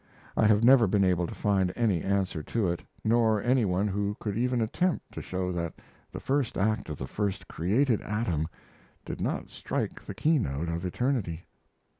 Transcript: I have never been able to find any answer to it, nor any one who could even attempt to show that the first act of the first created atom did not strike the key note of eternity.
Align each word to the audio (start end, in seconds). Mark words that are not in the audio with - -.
I 0.35 0.47
have 0.47 0.63
never 0.63 0.87
been 0.87 1.03
able 1.03 1.27
to 1.27 1.35
find 1.35 1.71
any 1.75 2.01
answer 2.01 2.41
to 2.41 2.67
it, 2.69 2.81
nor 3.03 3.39
any 3.39 3.65
one 3.65 3.87
who 3.87 4.17
could 4.19 4.35
even 4.35 4.59
attempt 4.59 5.11
to 5.11 5.21
show 5.21 5.51
that 5.51 5.75
the 6.11 6.19
first 6.19 6.57
act 6.57 6.89
of 6.89 6.97
the 6.97 7.05
first 7.05 7.47
created 7.47 8.01
atom 8.01 8.47
did 9.05 9.21
not 9.21 9.51
strike 9.51 10.03
the 10.03 10.15
key 10.15 10.39
note 10.39 10.69
of 10.69 10.87
eternity. 10.87 11.45